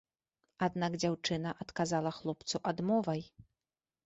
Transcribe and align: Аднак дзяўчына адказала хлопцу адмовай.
Аднак 0.67 0.95
дзяўчына 1.03 1.49
адказала 1.67 2.15
хлопцу 2.21 2.63
адмовай. 2.73 3.21